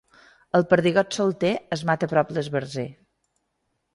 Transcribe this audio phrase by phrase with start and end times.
[0.59, 2.89] El perdigot solter es mata prop l'esbarzer.